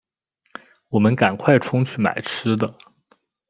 [0.89, 2.75] 我们赶快冲去买吃的